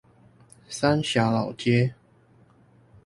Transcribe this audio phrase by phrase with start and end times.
[0.67, 1.93] 三峽老街